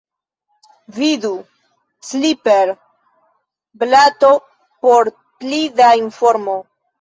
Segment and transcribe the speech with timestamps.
[0.99, 1.29] Vidu
[2.07, 4.33] "Clipper"-blato
[4.87, 5.13] por
[5.45, 6.57] pli da informo.